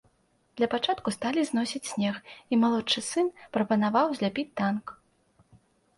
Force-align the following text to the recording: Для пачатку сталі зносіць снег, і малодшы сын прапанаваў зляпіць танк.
Для 0.59 0.67
пачатку 0.73 1.11
сталі 1.15 1.43
зносіць 1.49 1.83
снег, 1.91 2.15
і 2.51 2.61
малодшы 2.63 2.99
сын 3.11 3.27
прапанаваў 3.59 4.07
зляпіць 4.21 4.51
танк. 4.63 4.85